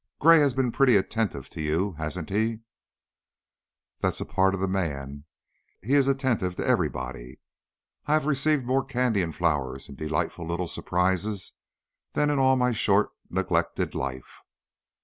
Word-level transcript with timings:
Gray 0.19 0.39
has 0.39 0.55
been 0.55 0.71
pretty 0.71 0.95
attentive 0.95 1.47
to 1.51 1.61
you, 1.61 1.91
hasn't 1.91 2.31
he?" 2.31 2.61
"That's 3.99 4.19
a 4.19 4.25
part 4.25 4.55
of 4.55 4.59
the 4.59 4.67
man; 4.67 5.25
he 5.83 5.93
is 5.93 6.07
attentive 6.07 6.55
to 6.55 6.65
everybody. 6.65 7.39
I 8.07 8.13
have 8.13 8.25
received 8.25 8.65
more 8.65 8.83
candy 8.83 9.21
and 9.21 9.35
flowers 9.35 9.87
and 9.89 9.95
delightful 9.95 10.47
little 10.47 10.65
surprises 10.65 11.53
than 12.13 12.31
in 12.31 12.39
all 12.39 12.55
my 12.55 12.71
short, 12.71 13.11
neglected 13.29 13.93
life." 13.93 14.39